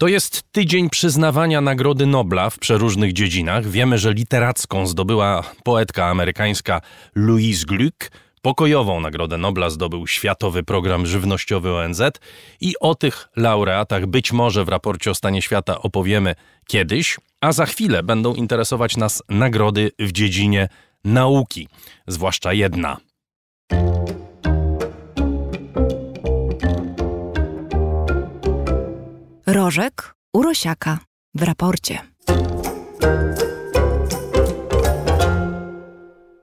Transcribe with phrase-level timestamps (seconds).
[0.00, 3.66] To jest tydzień przyznawania Nagrody Nobla w przeróżnych dziedzinach.
[3.66, 6.80] Wiemy, że literacką zdobyła poetka amerykańska
[7.14, 8.10] Louise Glück,
[8.42, 12.02] pokojową Nagrodę Nobla zdobył Światowy Program Żywnościowy ONZ
[12.60, 16.34] i o tych laureatach być może w raporcie o stanie świata opowiemy
[16.66, 20.68] kiedyś, a za chwilę będą interesować nas nagrody w dziedzinie
[21.04, 21.68] nauki,
[22.06, 22.96] zwłaszcza jedna–
[29.52, 30.98] Rożek Urosiaka
[31.34, 31.98] w raporcie.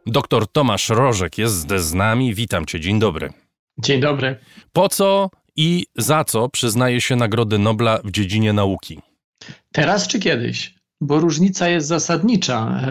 [0.05, 2.33] Doktor Tomasz Rożek jest z nami.
[2.33, 3.33] Witam cię, dzień dobry.
[3.77, 4.39] Dzień dobry.
[4.73, 8.99] Po co i za co przyznaje się Nagrody Nobla w dziedzinie nauki?
[9.71, 10.76] Teraz czy kiedyś?
[11.01, 12.81] Bo różnica jest zasadnicza.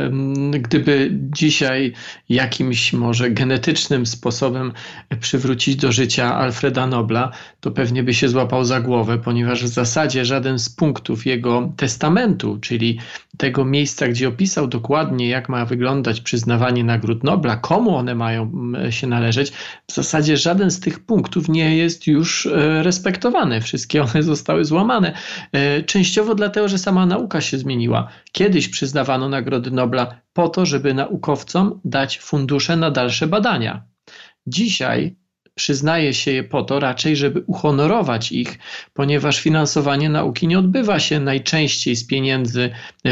[0.61, 1.93] Gdyby dzisiaj
[2.29, 4.73] jakimś może genetycznym sposobem
[5.21, 10.25] przywrócić do życia Alfreda Nobla, to pewnie by się złapał za głowę, ponieważ w zasadzie
[10.25, 12.99] żaden z punktów jego testamentu, czyli
[13.37, 18.53] tego miejsca, gdzie opisał dokładnie, jak ma wyglądać przyznawanie nagród Nobla, komu one mają
[18.91, 19.53] się należeć,
[19.91, 23.61] w zasadzie żaden z tych punktów nie jest już e, respektowany.
[23.61, 25.13] Wszystkie one zostały złamane.
[25.53, 27.96] E, częściowo dlatego, że sama nauka się zmieniła.
[28.33, 33.85] Kiedyś przyznawano Nagrody Nobla po to, żeby naukowcom dać fundusze na dalsze badania.
[34.47, 35.17] Dzisiaj
[35.57, 38.59] przyznaje się je po to raczej, żeby uhonorować ich,
[38.95, 42.71] ponieważ finansowanie nauki nie odbywa się najczęściej z pieniędzy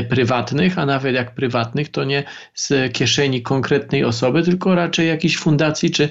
[0.08, 2.24] prywatnych, a nawet jak prywatnych, to nie
[2.54, 6.08] z kieszeni konkretnej osoby, tylko raczej jakichś fundacji czy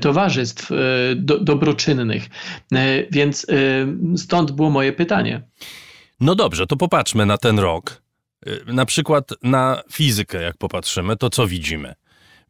[0.00, 0.74] towarzystw e,
[1.16, 2.28] do, dobroczynnych.
[2.72, 5.42] E, więc e, stąd było moje pytanie.
[6.20, 8.03] No dobrze, to popatrzmy na ten rok.
[8.46, 11.94] Y, na przykład na fizykę, jak popatrzymy, to co widzimy?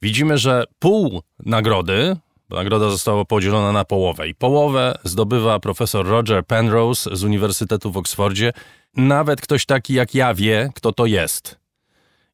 [0.03, 2.17] Widzimy, że pół nagrody,
[2.51, 8.53] nagroda została podzielona na połowę, i połowę zdobywa profesor Roger Penrose z Uniwersytetu w Oksfordzie.
[8.97, 11.59] Nawet ktoś taki jak ja wie, kto to jest.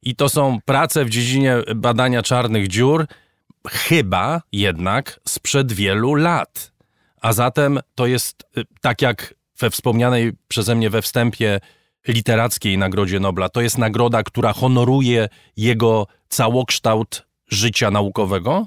[0.02, 3.06] I to są prace w dziedzinie badania czarnych dziur,
[3.68, 6.72] chyba jednak sprzed wielu lat.
[7.20, 11.60] A zatem to jest y, tak jak we wspomnianej przeze mnie we wstępie
[12.08, 13.48] Literackiej Nagrodzie Nobla.
[13.48, 18.66] To jest nagroda, która honoruje jego całokształt życia naukowego?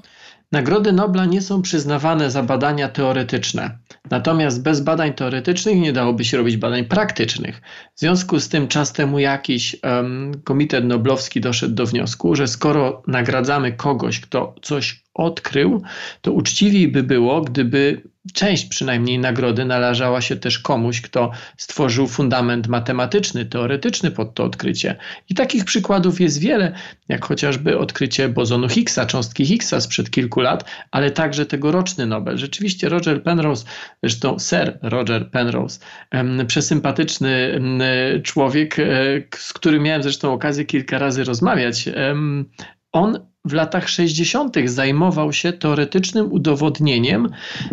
[0.52, 3.78] Nagrody Nobla nie są przyznawane za badania teoretyczne.
[4.10, 7.62] Natomiast bez badań teoretycznych nie dałoby się robić badań praktycznych.
[7.94, 13.02] W związku z tym czas temu jakiś um, komitet noblowski doszedł do wniosku, że skoro
[13.06, 15.82] nagradzamy kogoś, kto coś odkrył,
[16.20, 18.02] to uczciwiej by było, gdyby
[18.32, 24.96] część przynajmniej nagrody należała się też komuś, kto stworzył fundament matematyczny, teoretyczny pod to odkrycie.
[25.28, 26.72] I takich przykładów jest wiele,
[27.08, 32.38] jak chociażby odkrycie bozonu Higgsa, cząstki Higgsa sprzed kilku lat, ale także tegoroczny Nobel.
[32.38, 33.64] Rzeczywiście Roger Penrose,
[34.02, 35.80] zresztą Sir Roger Penrose,
[36.46, 37.60] przesympatyczny
[38.22, 38.84] człowiek, e,
[39.36, 41.88] z którym miałem zresztą okazję kilka razy rozmawiać,
[42.94, 44.56] on w latach 60.
[44.64, 47.28] zajmował się teoretycznym udowodnieniem,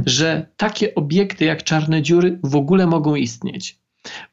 [0.05, 3.79] że takie obiekty jak czarne dziury w ogóle mogą istnieć.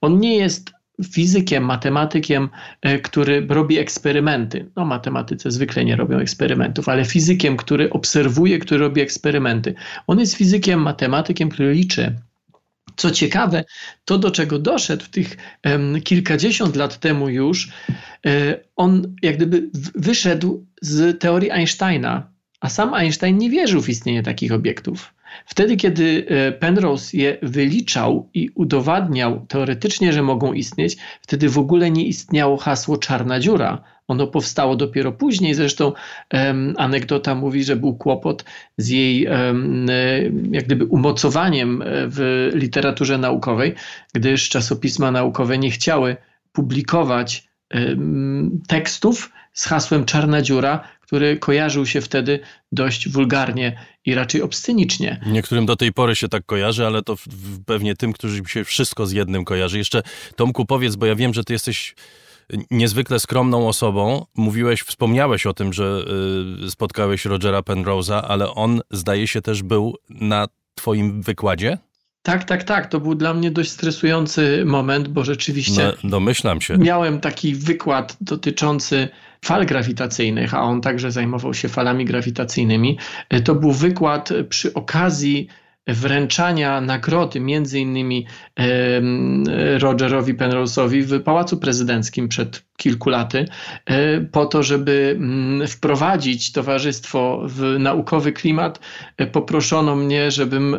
[0.00, 0.72] On nie jest
[1.12, 2.48] fizykiem, matematykiem,
[2.82, 4.71] e, który robi eksperymenty.
[4.77, 9.75] No, matematycy zwykle nie robią eksperymentów, ale fizykiem, który obserwuje, który robi eksperymenty.
[10.06, 12.15] On jest fizykiem, matematykiem, który liczy
[12.98, 13.65] co ciekawe,
[14.04, 17.69] to do czego doszedł tych um, kilkadziesiąt lat temu już,
[18.27, 22.31] e, on jak gdyby wyszedł z teorii Einsteina,
[22.61, 25.15] a sam Einstein nie wierzył w istnienie takich obiektów.
[25.47, 31.91] Wtedy, kiedy e, Penrose je wyliczał i udowadniał teoretycznie, że mogą istnieć, wtedy w ogóle
[31.91, 33.83] nie istniało hasło czarna dziura.
[34.09, 35.55] Ono powstało dopiero później.
[35.55, 35.93] Zresztą
[36.33, 38.45] um, anegdota mówi, że był kłopot
[38.77, 39.87] z jej um,
[40.50, 43.75] jak gdyby umocowaniem e, w literaturze naukowej,
[44.15, 46.16] gdyż czasopisma naukowe nie chciały
[46.53, 52.41] publikować um, tekstów z hasłem czarna dziura, który kojarzył się wtedy
[52.73, 55.21] dość wulgarnie i raczej obscenicznie.
[55.27, 57.17] Niektórym do tej pory się tak kojarzy, ale to
[57.67, 59.79] pewnie tym, którzy się wszystko z jednym kojarzy.
[59.79, 60.03] Jeszcze
[60.37, 61.95] Tomku powiedz, bo ja wiem, że ty jesteś
[62.71, 64.27] niezwykle skromną osobą.
[64.37, 66.04] Mówiłeś, wspomniałeś o tym, że
[66.66, 71.78] y, spotkałeś Rogera Penrose'a, ale on zdaje się też był na twoim wykładzie?
[72.22, 72.87] Tak, tak, tak.
[72.87, 75.93] To był dla mnie dość stresujący moment, bo rzeczywiście.
[76.04, 76.78] No, domyślam się.
[76.78, 79.09] Miałem taki wykład dotyczący
[79.45, 82.99] fal grawitacyjnych, a on także zajmował się falami grawitacyjnymi.
[83.45, 85.49] To był wykład przy okazji
[85.87, 88.27] wręczania nagrody między innymi
[89.79, 93.48] Rogerowi Penrose'owi w Pałacu Prezydenckim przed kilku laty,
[93.86, 98.80] e, po to, żeby mm, wprowadzić towarzystwo w naukowy klimat,
[99.16, 100.78] e, poproszono mnie, żebym e,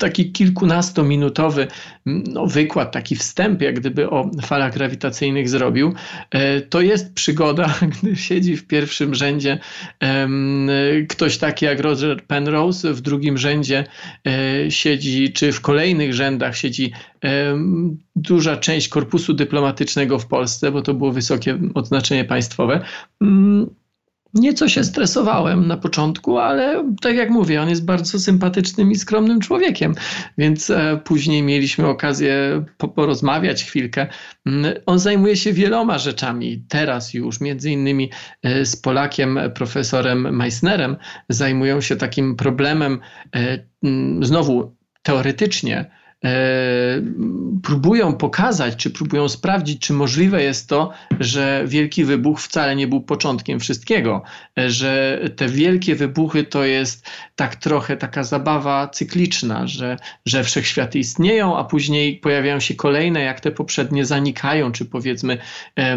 [0.00, 1.66] taki kilkunastominutowy
[2.06, 5.94] mm, no, wykład, taki wstęp, jak gdyby o falach grawitacyjnych zrobił.
[6.70, 9.58] To jest przygoda, gdy siedzi w pierwszym rzędzie
[11.08, 13.84] ktoś taki jak Roger Penrose, w drugim rzędzie
[14.68, 16.92] siedzi, czy w kolejnych rzędach siedzi
[18.16, 21.33] duża część korpusu dyplomatycznego w Polsce, bo to było wysokie
[21.74, 22.80] odznaczenie państwowe.
[23.22, 23.70] Mm,
[24.34, 29.40] nieco się stresowałem na początku, ale tak jak mówię, on jest bardzo sympatycznym i skromnym
[29.40, 29.94] człowiekiem,
[30.38, 32.64] więc e, później mieliśmy okazję
[32.94, 34.06] porozmawiać chwilkę.
[34.46, 36.64] Mm, on zajmuje się wieloma rzeczami.
[36.68, 38.10] Teraz już, między innymi
[38.42, 40.96] e, z Polakiem, profesorem Meissnerem,
[41.28, 43.00] zajmują się takim problemem,
[43.36, 45.90] e, mm, znowu teoretycznie,
[47.62, 53.00] próbują pokazać, czy próbują sprawdzić, czy możliwe jest to, że wielki wybuch wcale nie był
[53.00, 54.22] początkiem wszystkiego,
[54.58, 60.98] e, że te wielkie wybuchy to jest tak trochę taka zabawa cykliczna, że, że wszechświaty
[60.98, 65.38] istnieją, a później pojawiają się kolejne, jak te poprzednie zanikają, czy powiedzmy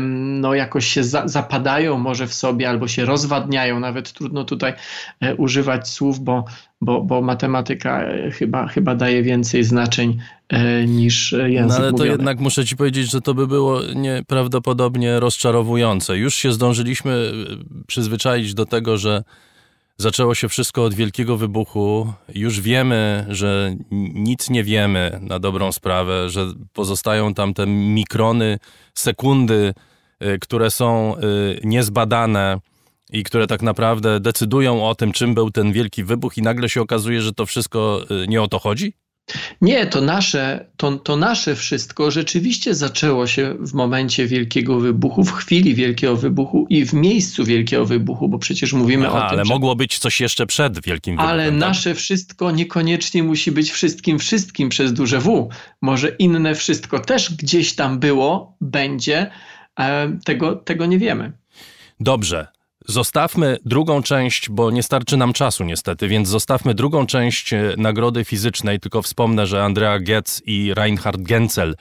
[0.09, 4.73] no jakoś się za, zapadają może w sobie, albo się rozwadniają, nawet trudno tutaj
[5.19, 6.45] e, używać słów, bo
[6.81, 10.17] bo, bo matematyka e, chyba, chyba daje więcej znaczeń
[10.49, 11.97] e, niż język No ale mówiony.
[11.97, 16.17] to jednak muszę ci powiedzieć, że to by było nieprawdopodobnie rozczarowujące.
[16.17, 19.23] Już się zdążyliśmy e, przyzwyczaić do tego, że
[19.97, 22.13] zaczęło się wszystko od wielkiego wybuchu.
[22.35, 23.75] Już wiemy, że
[24.13, 28.59] nic nie wiemy na dobrą sprawę, że pozostają tam te mikrony,
[28.93, 29.73] sekundy,
[30.41, 31.15] które są
[31.63, 32.59] niezbadane
[33.11, 36.81] i które tak naprawdę decydują o tym, czym był ten wielki wybuch, i nagle się
[36.81, 38.93] okazuje, że to wszystko y, nie o to chodzi?
[39.61, 45.31] Nie, to nasze, to, to nasze wszystko rzeczywiście zaczęło się w momencie wielkiego wybuchu, w
[45.31, 49.29] chwili wielkiego wybuchu i w miejscu wielkiego wybuchu, bo przecież mówimy Aha, o tym.
[49.29, 49.53] Ale że...
[49.53, 51.29] mogło być coś jeszcze przed wielkim wybuchem.
[51.29, 51.59] Ale tak?
[51.59, 55.49] nasze wszystko niekoniecznie musi być wszystkim, wszystkim przez duże W.
[55.81, 59.31] Może inne wszystko też gdzieś tam było, będzie,
[59.79, 61.31] e, tego, tego nie wiemy.
[61.99, 62.47] Dobrze,
[62.89, 68.25] Zostawmy drugą część, bo nie starczy nam czasu niestety, więc zostawmy drugą część e, nagrody
[68.25, 68.79] fizycznej.
[68.79, 71.75] Tylko wspomnę, że Andrea Goetz i Reinhard Genzel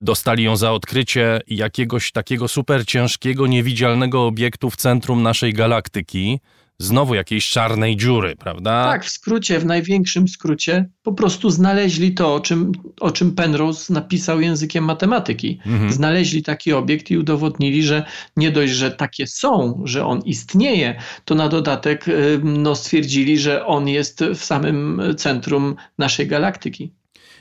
[0.00, 6.40] dostali ją za odkrycie jakiegoś takiego super ciężkiego, niewidzialnego obiektu w centrum naszej galaktyki
[6.78, 8.84] znowu jakiejś czarnej dziury, prawda?
[8.84, 13.92] Tak, w skrócie, w największym skrócie, po prostu znaleźli to, o czym, o czym Penrose
[13.92, 15.58] napisał językiem matematyki.
[15.66, 15.92] Mhm.
[15.92, 18.04] Znaleźli taki obiekt i udowodnili, że
[18.36, 23.66] nie dość, że takie są, że on istnieje, to na dodatek y, no, stwierdzili, że
[23.66, 26.92] on jest w samym centrum naszej galaktyki.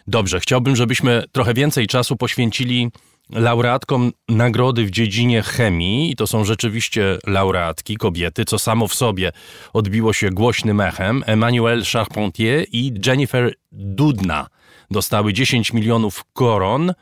[0.07, 2.89] Dobrze, chciałbym, żebyśmy trochę więcej czasu poświęcili
[3.29, 9.31] laureatkom nagrody w dziedzinie chemii, i to są rzeczywiście laureatki, kobiety, co samo w sobie
[9.73, 14.47] odbiło się głośnym echem, Emmanuelle Charpentier i Jennifer Dudna
[14.91, 16.93] dostały 10 milionów koron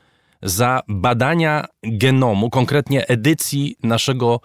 [0.44, 4.40] za badania genomu, konkretnie edycji naszego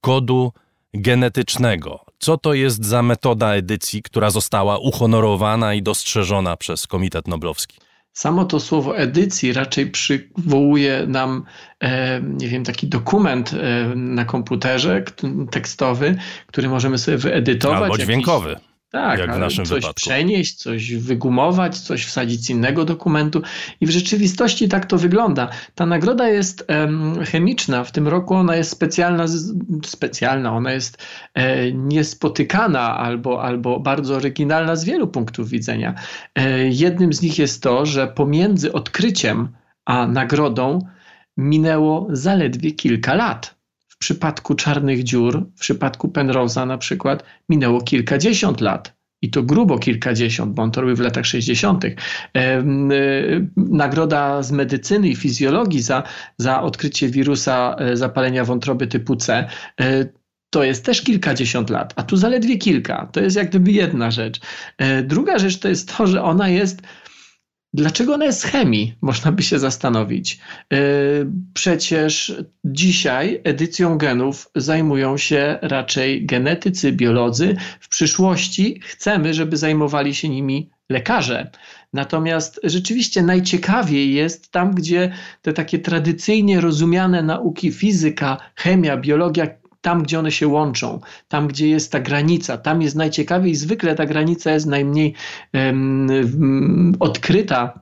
[0.00, 0.52] kodu
[0.94, 2.00] genetycznego.
[2.18, 7.78] Co to jest za metoda edycji, która została uhonorowana i dostrzeżona przez Komitet Noblowski?
[8.16, 11.44] Samo to słowo edycji raczej przywołuje nam,
[11.80, 15.02] e, nie wiem, taki dokument e, na komputerze
[15.50, 16.16] tekstowy,
[16.46, 17.82] który możemy sobie wyedytować.
[17.82, 18.50] Albo dźwiękowy.
[18.50, 18.66] Jakiś,
[19.02, 19.94] tak, jak w naszym coś wypadku.
[19.94, 23.42] przenieść, coś wygumować, coś wsadzić z innego dokumentu
[23.80, 25.48] i w rzeczywistości tak to wygląda.
[25.74, 26.66] Ta nagroda jest
[27.30, 29.24] chemiczna, w tym roku ona jest specjalna,
[29.84, 35.94] specjalna ona jest e, niespotykana albo, albo bardzo oryginalna z wielu punktów widzenia.
[36.34, 39.48] E, jednym z nich jest to, że pomiędzy odkryciem
[39.84, 40.78] a nagrodą
[41.36, 43.55] minęło zaledwie kilka lat.
[43.96, 48.96] W przypadku czarnych dziur, w przypadku Penrose'a na przykład, minęło kilkadziesiąt lat.
[49.22, 51.84] I to grubo kilkadziesiąt, bo on to robił w latach 60.
[51.84, 51.94] E,
[53.56, 56.02] nagroda z medycyny i fizjologii za,
[56.38, 59.48] za odkrycie wirusa e, zapalenia wątroby typu C
[59.80, 60.06] e,
[60.50, 63.08] to jest też kilkadziesiąt lat, a tu zaledwie kilka.
[63.12, 64.40] To jest jak gdyby jedna rzecz.
[65.02, 66.82] Druga rzecz to jest to, że ona jest
[67.76, 68.94] Dlaczego ona jest chemii?
[69.00, 70.38] Można by się zastanowić.
[70.72, 70.76] E,
[71.54, 77.56] przecież dzisiaj edycją genów zajmują się raczej genetycy, biolodzy.
[77.80, 81.50] W przyszłości chcemy, żeby zajmowali się nimi lekarze.
[81.92, 89.46] Natomiast rzeczywiście najciekawiej jest tam, gdzie te takie tradycyjnie rozumiane nauki fizyka, chemia, biologia
[89.86, 93.54] tam, gdzie one się łączą, tam, gdzie jest ta granica, tam jest najciekawiej.
[93.54, 95.14] Zwykle ta granica jest najmniej
[95.54, 97.80] um, odkryta,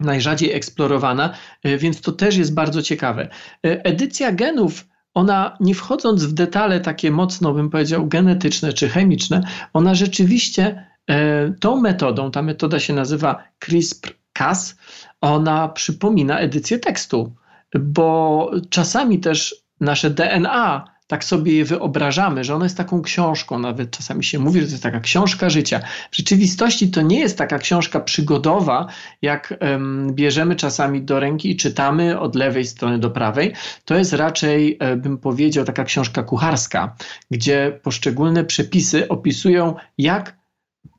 [0.00, 3.28] najrzadziej eksplorowana, e, więc to też jest bardzo ciekawe.
[3.66, 9.42] E, edycja genów ona nie wchodząc w detale takie mocno, bym powiedział, genetyczne czy chemiczne,
[9.72, 14.76] ona rzeczywiście e, tą metodą, ta metoda się nazywa CRISPR-Cas,
[15.20, 17.32] ona przypomina edycję tekstu,
[17.80, 23.90] bo czasami też nasze DNA tak sobie je wyobrażamy, że ona jest taką książką, nawet
[23.90, 25.80] czasami się mówi, że to jest taka książka życia.
[26.10, 28.86] W rzeczywistości to nie jest taka książka przygodowa,
[29.22, 33.52] jak um, bierzemy czasami do ręki i czytamy od lewej strony do prawej.
[33.84, 36.96] To jest raczej, e, bym powiedział, taka książka kucharska,
[37.30, 40.36] gdzie poszczególne przepisy opisują, jak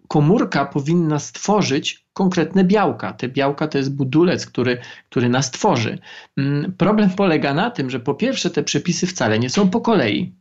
[0.08, 3.14] komórka powinna stworzyć konkretne białka.
[3.14, 4.78] Te białka to jest budulec, który,
[5.10, 6.00] który nas tworzy.
[6.38, 10.36] Mm, problem polega na tym, że po pierwsze te przepisy wcale nie są po kolei.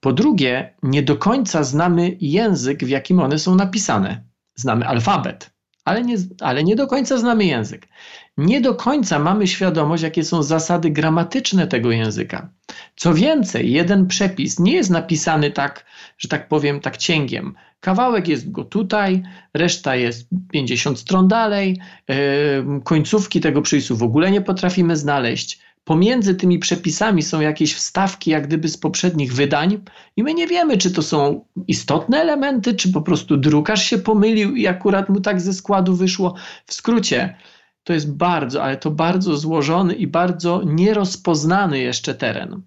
[0.00, 4.24] Po drugie, nie do końca znamy język, w jakim one są napisane.
[4.54, 5.51] Znamy alfabet,
[5.84, 7.88] ale nie, ale nie do końca znamy język.
[8.36, 12.48] Nie do końca mamy świadomość, jakie są zasady gramatyczne tego języka.
[12.96, 15.84] Co więcej, jeden przepis nie jest napisany tak,
[16.18, 17.54] że tak powiem, tak cięgiem.
[17.80, 19.22] Kawałek jest go tutaj,
[19.54, 22.16] reszta jest 50 stron dalej, yy,
[22.84, 25.60] końcówki tego przepisu w ogóle nie potrafimy znaleźć.
[25.84, 29.78] Pomiędzy tymi przepisami są jakieś wstawki, jak gdyby z poprzednich wydań,
[30.16, 34.56] i my nie wiemy, czy to są istotne elementy, czy po prostu drukarz się pomylił
[34.56, 36.34] i akurat mu tak ze składu wyszło.
[36.66, 37.36] W skrócie,
[37.84, 42.62] to jest bardzo, ale to bardzo złożony i bardzo nierozpoznany jeszcze teren.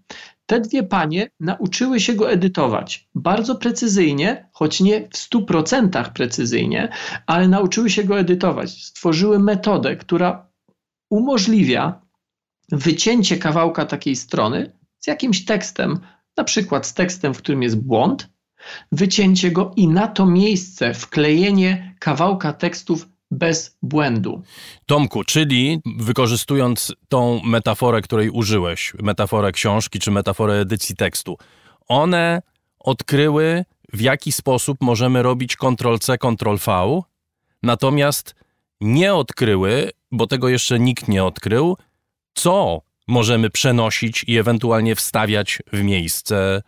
[0.45, 6.89] Te dwie panie nauczyły się go edytować bardzo precyzyjnie, choć nie w 100% precyzyjnie,
[7.27, 8.83] ale nauczyły się go edytować.
[8.83, 10.47] Stworzyły metodę, która
[11.09, 12.04] umożliwia
[12.71, 15.99] wycięcie kawałka takiej strony z jakimś tekstem,
[16.37, 18.29] na przykład z tekstem, w którym jest błąd,
[18.91, 24.41] wycięcie go i na to miejsce wklejenie kawałka tekstów bez błędu.
[24.85, 31.37] Tomku, czyli wykorzystując tą metaforę, której użyłeś, metaforę książki czy metaforę edycji tekstu,
[31.87, 32.41] one
[32.79, 37.01] odkryły, w jaki sposób możemy robić Ctrl-C, Ctrl-V,
[37.63, 38.35] natomiast
[38.81, 41.77] nie odkryły, bo tego jeszcze nikt nie odkrył,
[42.35, 46.61] co możemy przenosić i ewentualnie wstawiać w miejsce,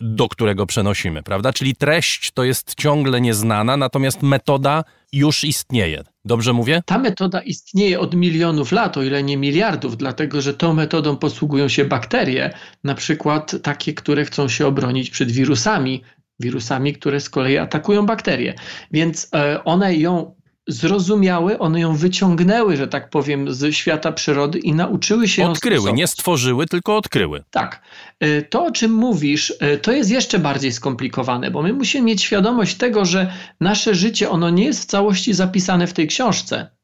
[0.00, 1.52] do którego przenosimy, prawda?
[1.52, 6.02] Czyli treść to jest ciągle nieznana, natomiast metoda już istnieje.
[6.24, 6.82] Dobrze mówię?
[6.86, 11.68] Ta metoda istnieje od milionów lat, o ile nie miliardów, dlatego że tą metodą posługują
[11.68, 12.50] się bakterie,
[12.84, 16.02] na przykład takie, które chcą się obronić przed wirusami,
[16.40, 18.54] wirusami, które z kolei atakują bakterie.
[18.90, 20.34] Więc e, one ją
[20.68, 26.06] zrozumiały, one ją wyciągnęły, że tak powiem, ze świata przyrody i nauczyły się Odkryły, nie
[26.06, 27.44] stworzyły, tylko odkryły.
[27.50, 27.82] Tak.
[28.20, 32.22] E, to, o czym mówisz, e, to jest jeszcze bardziej skomplikowane, bo my musimy mieć
[32.22, 36.75] świadomość tego, że nasze życie, ono nie jest w całości zapisane w tej książce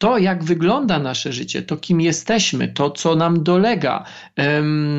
[0.00, 4.04] to, jak wygląda nasze życie, to kim jesteśmy, to, co nam dolega,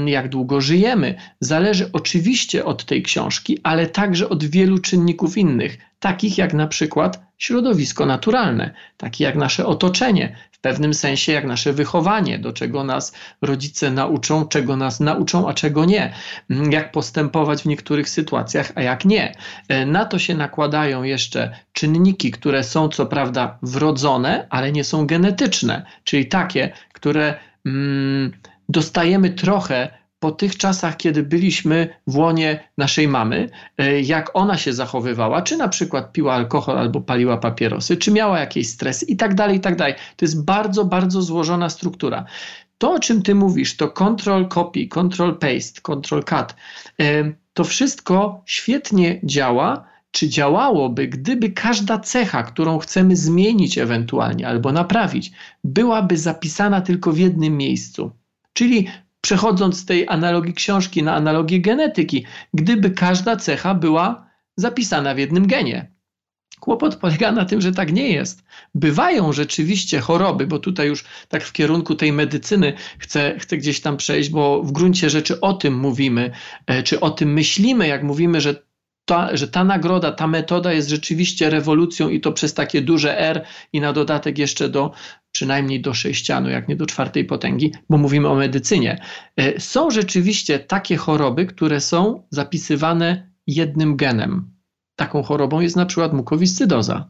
[0.05, 6.38] jak długo żyjemy, zależy oczywiście od tej książki, ale także od wielu czynników innych, takich
[6.38, 12.53] jak na przykład środowisko naturalne, takie jak nasze otoczenie, pewnym sensie jak nasze wychowanie, do
[12.53, 16.13] czego nas rodzice nauczą, czego nas nauczą, a czego nie,
[16.50, 19.36] mm, jak postępować w niektórych sytuacjach, a jak nie.
[19.68, 25.06] E, na to się nakładają jeszcze czynniki, które są co prawda wrodzone, ale nie są
[25.06, 28.32] genetyczne, czyli takie, które mm,
[28.70, 34.74] dostajemy trochę po tych czasach, kiedy byliśmy w łonie naszej mamy, e, jak ona się
[34.74, 39.36] zachowywała, czy na przykład piła alkohol albo paliła papierosy, czy miała jakieś stresy i tak
[39.36, 39.94] dalej, i tak dalej.
[40.16, 42.25] To jest bardzo, bardzo złożona struktura.
[42.78, 46.56] To, o czym ty mówisz, to control copy, control paste, control cut,
[47.01, 54.72] e, to wszystko świetnie działa, czy działałoby, gdyby każda cecha, którą chcemy zmienić ewentualnie albo
[54.72, 55.32] naprawić,
[55.63, 58.12] byłaby zapisana tylko w jednym miejscu.
[58.54, 58.88] Czyli
[59.22, 65.48] przechodząc z tej analogii książki na analogię genetyki, gdyby każda cecha była zapisana w jednym
[65.48, 65.92] genie.
[66.60, 68.44] Kłopot polega na tym, że tak nie jest.
[68.75, 73.98] Bywają rzeczywiście choroby, bo tutaj już tak w kierunku tej medycyny chcę, chcę gdzieś tam
[73.98, 76.32] przejść, bo w gruncie rzeczy o tym mówimy,
[76.68, 78.63] e, czy o tym myślimy, jak mówimy, że
[79.05, 83.46] ta, że ta nagroda, ta metoda jest rzeczywiście rewolucją i to przez takie duże R
[83.74, 84.91] i na dodatek jeszcze do
[85.31, 89.01] przynajmniej do sześcianu, jak nie do czwartej potęgi, bo mówimy o medycynie.
[89.38, 94.51] E, są rzeczywiście takie choroby, które są zapisywane jednym genem.
[94.96, 97.10] Taką chorobą jest na przykład mukowiscydoza.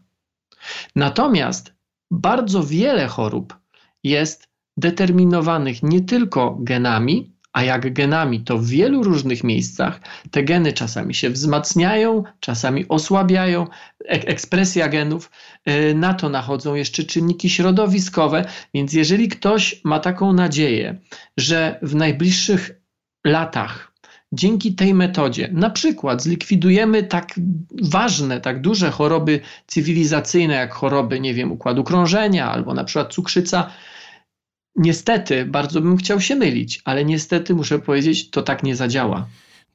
[0.95, 1.74] Natomiast
[2.12, 3.57] bardzo wiele chorób
[4.03, 10.00] jest determinowanych nie tylko genami, a jak genami, to w wielu różnych miejscach
[10.31, 13.67] te geny czasami się wzmacniają, czasami osłabiają,
[14.05, 15.31] ekspresja genów,
[15.70, 21.00] y, na to nachodzą jeszcze czynniki środowiskowe, więc jeżeli ktoś ma taką nadzieję,
[21.38, 22.72] że w najbliższych
[23.25, 23.91] latach,
[24.31, 27.39] dzięki tej metodzie, na przykład zlikwidujemy tak
[27.81, 33.72] ważne, tak duże choroby cywilizacyjne, jak choroby, nie wiem, układu krążenia albo na przykład cukrzyca,
[34.75, 39.28] niestety, bardzo bym chciał się mylić, ale niestety muszę powiedzieć, to tak nie zadziała.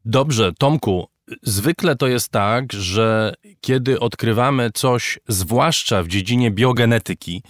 [0.04, 1.08] Dobrze, Tomku,
[1.42, 7.42] zwykle to jest tak, że kiedy odkrywamy coś, zwłaszcza w dziedzinie biogenetyki,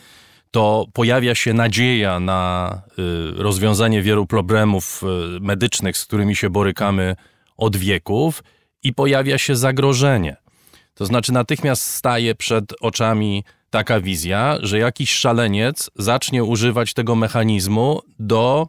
[0.50, 2.72] to pojawia się nadzieja na
[3.38, 7.16] y, rozwiązanie wielu problemów y, medycznych, z którymi się borykamy
[7.56, 8.42] od wieków,
[8.86, 10.36] i pojawia się zagrożenie.
[10.94, 13.44] To znaczy, natychmiast staje przed oczami
[13.76, 18.68] taka wizja, że jakiś szaleniec zacznie używać tego mechanizmu do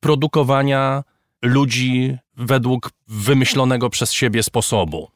[0.00, 1.04] produkowania
[1.42, 5.10] ludzi według wymyślonego przez siebie sposobu.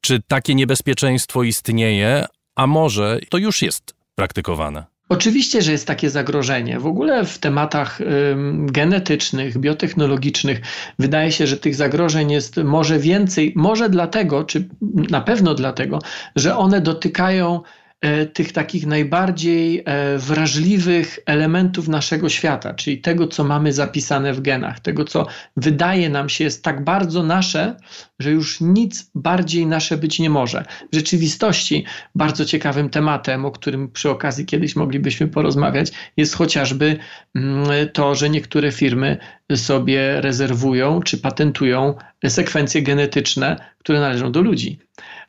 [0.00, 2.24] Czy takie niebezpieczeństwo istnieje,
[2.56, 4.84] a może to już jest praktykowane?
[5.08, 6.80] Oczywiście, że jest takie zagrożenie.
[6.80, 8.00] W ogóle w tematach
[8.52, 10.60] genetycznych, biotechnologicznych
[10.98, 14.68] wydaje się, że tych zagrożeń jest może więcej, może dlatego, czy
[15.10, 15.98] na pewno dlatego,
[16.36, 17.62] że one dotykają
[18.32, 24.80] tych takich najbardziej e, wrażliwych elementów naszego świata, czyli tego, co mamy zapisane w genach,
[24.80, 25.26] tego, co
[25.56, 27.76] wydaje nam się jest tak bardzo nasze,
[28.18, 30.64] że już nic bardziej nasze być nie może.
[30.92, 36.96] W rzeczywistości bardzo ciekawym tematem, o którym przy okazji kiedyś moglibyśmy porozmawiać, jest chociażby
[37.34, 39.18] mm, to, że niektóre firmy
[39.54, 41.94] sobie rezerwują czy patentują
[42.28, 44.78] sekwencje genetyczne, które należą do ludzi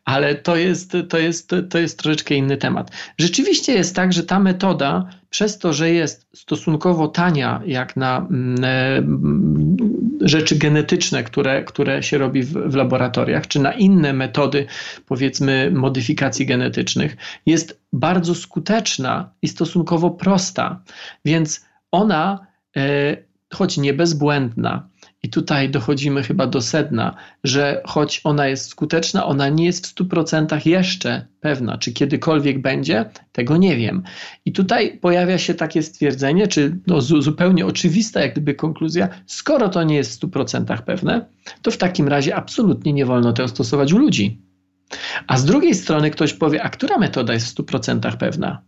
[0.05, 2.91] ale to jest, to, jest, to jest troszeczkę inny temat.
[3.17, 8.63] Rzeczywiście jest tak, że ta metoda, przez to, że jest stosunkowo tania, jak na mm,
[8.63, 14.65] e, rzeczy genetyczne, które, które się robi w, w laboratoriach, czy na inne metody,
[15.05, 20.81] powiedzmy, modyfikacji genetycznych, jest bardzo skuteczna i stosunkowo prosta.
[21.25, 23.17] Więc ona, e,
[23.53, 24.88] choć nie bezbłędna,
[25.23, 29.95] i tutaj dochodzimy chyba do sedna, że choć ona jest skuteczna, ona nie jest w
[29.95, 31.77] 100% jeszcze pewna.
[31.77, 34.03] Czy kiedykolwiek będzie, tego nie wiem.
[34.45, 39.83] I tutaj pojawia się takie stwierdzenie, czy no, zupełnie oczywista jak gdyby konkluzja, skoro to
[39.83, 41.25] nie jest w 100% pewne,
[41.61, 44.41] to w takim razie absolutnie nie wolno tego stosować u ludzi.
[45.27, 48.61] A z drugiej strony ktoś powie, a która metoda jest w 100% pewna?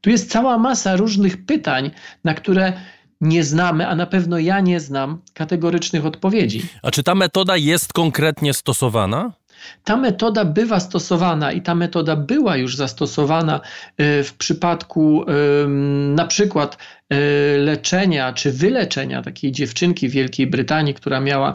[0.00, 1.90] Tu jest cała masa różnych pytań,
[2.24, 2.72] na które
[3.22, 6.62] nie znamy, a na pewno ja nie znam kategorycznych odpowiedzi.
[6.82, 9.32] A czy ta metoda jest konkretnie stosowana?
[9.84, 13.60] Ta metoda bywa stosowana i ta metoda była już zastosowana
[14.00, 15.24] y, w przypadku
[16.14, 16.78] na przykład
[17.12, 17.16] y,
[17.58, 21.52] leczenia czy wyleczenia takiej dziewczynki w Wielkiej Brytanii, która miała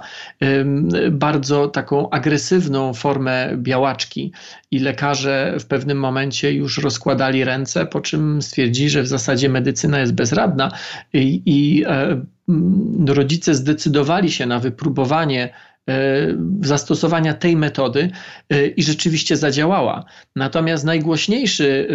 [1.11, 4.31] bardzo taką agresywną formę białaczki.
[4.71, 9.99] I lekarze w pewnym momencie już rozkładali ręce, po czym stwierdzili, że w zasadzie medycyna
[9.99, 10.71] jest bezradna.
[11.13, 12.21] I, i e,
[13.07, 15.76] rodzice zdecydowali się na wypróbowanie E,
[16.61, 18.09] zastosowania tej metody
[18.49, 20.05] e, i rzeczywiście zadziałała.
[20.35, 21.87] Natomiast najgłośniejszy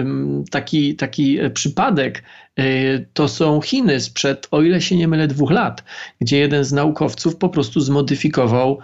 [0.51, 2.23] taki, taki przypadek
[2.57, 2.65] e,
[3.13, 5.85] to są Chiny sprzed, o ile się nie mylę, dwóch lat,
[6.21, 8.79] gdzie jeden z naukowców po prostu zmodyfikował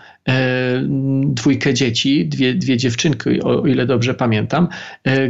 [1.22, 4.68] dwójkę dzieci, dwie, dwie dziewczynki, o ile dobrze pamiętam,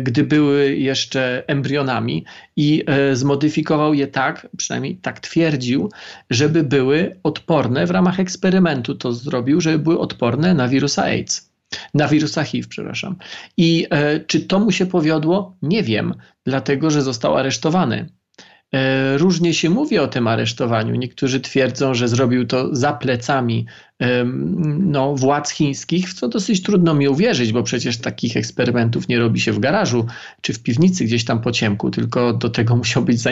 [0.03, 2.25] gdy były jeszcze embrionami
[2.61, 5.91] i zmodyfikował je tak, przynajmniej tak twierdził,
[6.31, 11.53] żeby były odporne w ramach eksperymentu to zrobił, żeby były odporne na wirusa AIDS.
[11.95, 13.17] Na wirusa HIV, przepraszam.
[13.57, 15.57] I e, czy to mu się powiodło?
[15.63, 18.09] Nie wiem, dlatego że został aresztowany.
[18.75, 20.95] E, różnie się mówi o tym aresztowaniu.
[20.95, 23.67] Niektórzy twierdzą, że zrobił to za plecami
[24.79, 29.41] no, władz chińskich, w co dosyć trudno mi uwierzyć, bo przecież takich eksperymentów nie robi
[29.41, 30.07] się w garażu
[30.41, 33.31] czy w piwnicy gdzieś tam po ciemku, tylko do tego musiał być za,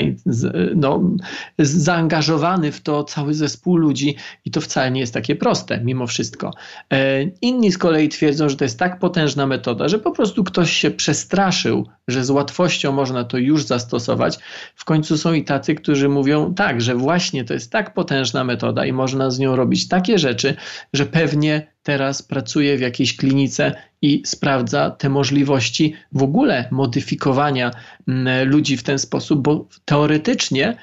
[0.77, 1.11] no,
[1.59, 6.51] zaangażowany w to cały zespół ludzi i to wcale nie jest takie proste mimo wszystko.
[6.93, 10.73] E, inni z kolei twierdzą, że to jest tak potężna metoda, że po prostu ktoś
[10.73, 14.39] się przestraszył, że z łatwością można to już zastosować.
[14.75, 18.87] W końcu są i tacy, którzy mówią tak, że właśnie to jest tak potężna metoda
[18.87, 20.56] i można z nią robić takie rzeczy,
[20.93, 27.71] że pewnie teraz pracuje w jakiejś klinice i sprawdza te możliwości w ogóle modyfikowania
[28.09, 30.77] mm, ludzi w ten sposób, bo teoretycznie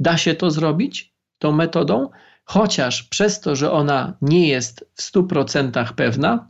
[0.00, 2.08] da się to zrobić tą metodą,
[2.44, 6.48] chociaż przez to, że ona nie jest w 100% pewna,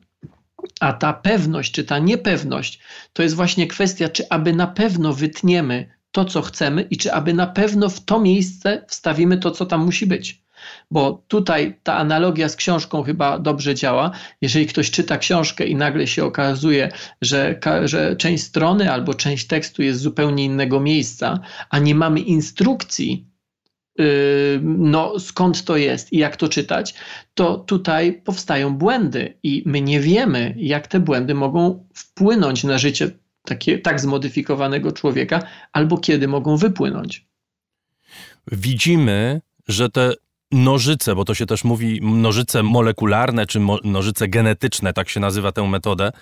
[0.80, 2.80] a ta pewność czy ta niepewność
[3.12, 7.34] to jest właśnie kwestia, czy aby na pewno wytniemy to, co chcemy i czy aby
[7.34, 10.41] na pewno w to miejsce wstawimy to, co tam musi być
[10.90, 14.10] bo tutaj ta analogia z książką chyba dobrze działa.
[14.40, 19.82] Jeżeli ktoś czyta książkę i nagle się okazuje, że, że część strony albo część tekstu
[19.82, 23.32] jest z zupełnie innego miejsca, a nie mamy instrukcji,
[24.62, 26.94] no, skąd to jest i jak to czytać,
[27.34, 33.10] to tutaj powstają błędy i my nie wiemy, jak te błędy mogą wpłynąć na życie
[33.44, 37.26] takie, tak zmodyfikowanego człowieka, albo kiedy mogą wypłynąć.
[38.52, 40.12] Widzimy, że te
[40.52, 45.52] nożyce, bo to się też mówi nożyce molekularne czy mo nożyce genetyczne, tak się nazywa
[45.52, 46.12] tę metodę,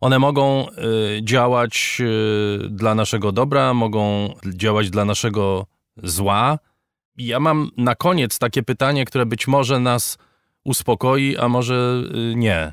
[0.00, 6.58] one mogą y, działać y, dla naszego dobra, mogą działać dla naszego zła.
[7.16, 10.18] Ja mam na koniec takie pytanie, które być może nas
[10.64, 12.72] uspokoi, a może y, nie.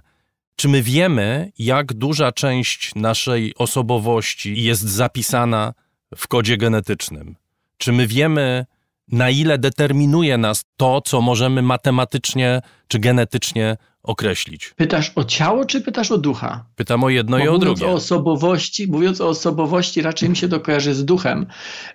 [0.56, 5.74] Czy my wiemy, jak duża część naszej osobowości jest zapisana
[6.16, 7.36] w kodzie genetycznym?
[7.78, 8.66] Czy my wiemy,
[9.12, 14.74] na ile determinuje nas to, co możemy matematycznie czy genetycznie określić?
[14.76, 16.66] Pytasz o ciało, czy pytasz o ducha?
[16.76, 17.88] Pytam o jedno Bo i o drugie.
[17.88, 21.46] O osobowości, mówiąc o osobowości, raczej mi się to kojarzy z duchem.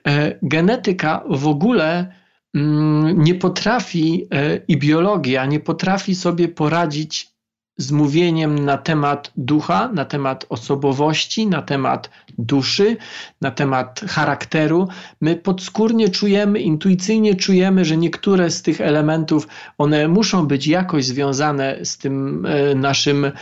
[0.07, 2.15] E, genetyka w ogóle
[2.55, 7.34] mm, nie potrafi e, i biologia nie potrafi sobie poradzić
[7.77, 12.97] z mówieniem na temat ducha, na temat osobowości, na temat duszy,
[13.41, 14.89] na temat charakteru.
[15.21, 21.79] My podskórnie czujemy, intuicyjnie czujemy, że niektóre z tych elementów, one muszą być jakoś związane
[21.85, 23.33] z tym e, naszym e,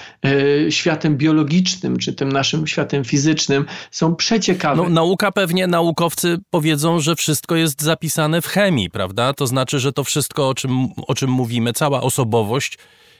[0.70, 4.82] światem biologicznym, czy tym naszym światem fizycznym, są przeciekawe.
[4.82, 9.32] No, nauka pewnie, naukowcy powiedzą, że wszystko jest zapisane w chemii, prawda?
[9.32, 12.78] To znaczy, że to wszystko, o czym, o czym mówimy, cała osobowość,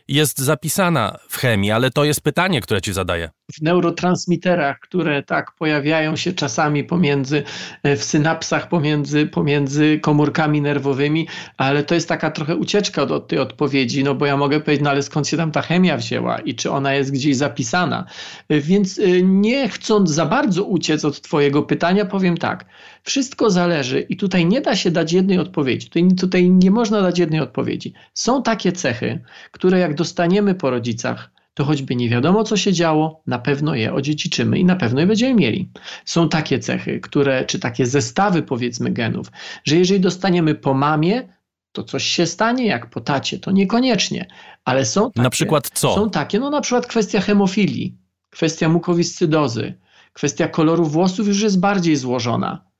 [0.09, 3.31] jest zapisana w chemii, ale to jest pytanie, które ci zadaję.
[3.53, 7.43] W neurotransmiterach, które tak pojawiają się czasami pomiędzy,
[7.83, 13.38] e, w synapsach pomiędzy, pomiędzy komórkami nerwowymi, ale to jest taka trochę ucieczka od, tej
[13.38, 16.55] odpowiedzi, no bo ja mogę powiedzieć, no ale skąd się tam ta chemia wzięła i
[16.55, 18.07] czy ona jest gdzieś zapisana.
[18.49, 22.65] E, więc e, nie chcąc za bardzo uciec od twojego pytania, powiem tak,
[23.03, 27.19] wszystko zależy i tutaj nie da się dać jednej odpowiedzi, tutaj, tutaj nie można dać
[27.19, 27.93] jednej odpowiedzi.
[28.15, 29.21] Są takie cechy,
[29.53, 33.95] które jak dostaniemy po rodzicach, to choćby nie wiadomo, co się działo, na pewno je
[33.95, 35.71] odziedziczymy i na pewno je będziemy mieli.
[36.05, 39.27] Są takie cechy, które, czy takie zestawy, powiedzmy, genów,
[39.65, 41.29] że jeżeli dostaniemy po mamie,
[41.73, 44.27] to coś się stanie, jak po tacie, to niekoniecznie,
[44.65, 45.95] ale są takie, Na przykład co?
[45.95, 47.97] Są takie, no na przykład kwestia hemofilii,
[48.31, 49.75] kwestia mukowiscydozy,
[50.12, 52.72] kwestia koloru włosów już jest bardziej złożona.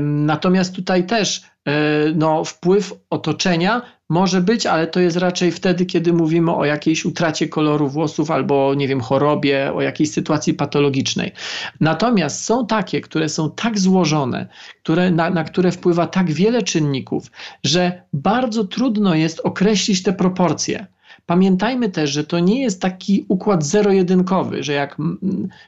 [0.00, 1.72] Natomiast tutaj też e,
[2.14, 7.48] no, wpływ otoczenia może być, ale to jest raczej wtedy, kiedy mówimy o jakiejś utracie
[7.48, 11.32] koloru włosów albo, nie wiem, chorobie, o jakiejś sytuacji patologicznej.
[11.80, 14.48] Natomiast są takie, które są tak złożone,
[14.82, 17.30] które, na, na które wpływa tak wiele czynników,
[17.64, 20.86] że bardzo trudno jest określić te proporcje.
[21.26, 24.96] Pamiętajmy też, że to nie jest taki układ zero-jedynkowy, że jak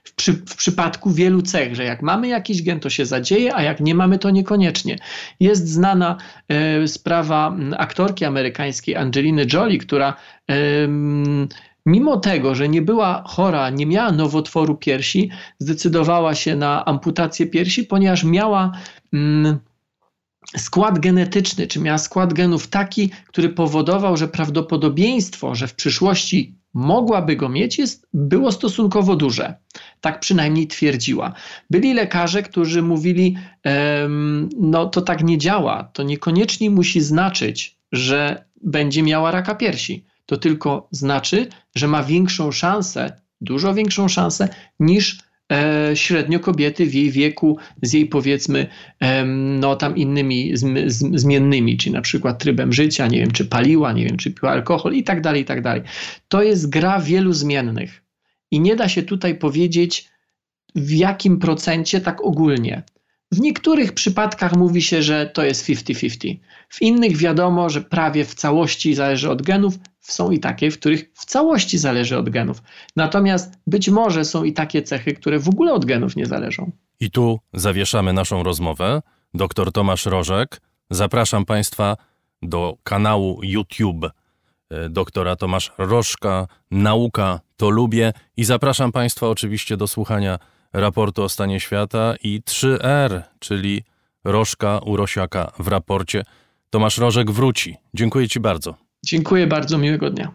[0.05, 3.63] w, przy, w, przypadku wielu cech, że jak mamy jakiś gen, to się zadzieje, a
[3.63, 4.99] jak nie mamy, to niekoniecznie.
[5.41, 6.17] Jest znana
[6.49, 10.15] e, sprawa aktorki amerykańskiej Angeliny Jolie, która
[10.51, 10.55] e,
[11.87, 17.85] mimo tego, że nie była chora, nie miała nowotworu piersi, zdecydowała się na amputację piersi,
[17.85, 18.73] ponieważ miała
[20.57, 27.37] skład genetyczny, czy miała skład genów taki, który powodował, że prawdopodobieństwo, że w przyszłości mogłaby
[27.37, 29.55] go mieć, jest, było stosunkowo duże.
[30.01, 31.33] Tak przynajmniej twierdziła.
[31.71, 38.45] Byli lekarze, którzy mówili, um, no to tak nie działa, to niekoniecznie musi znaczyć, że
[38.65, 40.05] będzie miała raka piersi.
[40.27, 44.49] To tylko znaczy, że ma większą szansę, dużo większą szansę
[44.81, 45.19] niż
[45.53, 48.67] e, średnio kobiety w jej wieku z jej powiedzmy
[49.61, 50.77] no tam innymi zm,
[51.19, 54.95] zmiennymi, czyli na przykład trybem życia, nie wiem czy paliła, nie wiem czy piła alkohol
[54.95, 55.83] i tak dalej, i tak dalej.
[56.29, 58.03] To jest gra wielu zmiennych
[58.51, 60.09] i nie da się tutaj powiedzieć
[60.75, 62.83] w jakim procencie tak ogólnie.
[63.33, 66.39] W niektórych przypadkach mówi się, że to jest 50-50.
[66.69, 71.11] W innych wiadomo, że prawie w całości zależy od genów, są i takie, w których
[71.15, 72.63] w całości zależy od genów.
[72.97, 76.71] Natomiast być może są i takie cechy, które w ogóle od genów nie zależą.
[77.01, 79.03] I tu zawieszamy naszą rozmowę.
[79.35, 80.61] Dr Tomasz Rożek.
[80.91, 81.97] Zapraszam Państwa
[82.43, 84.05] do kanału YouTube
[84.71, 86.47] e, doktora Tomasz Rożka.
[86.71, 88.13] Nauka to lubię.
[88.37, 90.39] I zapraszam Państwa oczywiście do słuchania
[90.73, 93.83] raportu o stanie świata i 3R, czyli
[94.25, 96.23] Rożka Urosiaka w raporcie.
[96.71, 97.77] Tomasz Rożek wróci.
[97.95, 98.75] Dziękuję Ci bardzo.
[99.05, 100.35] Dziękuję bardzo, miłego dnia.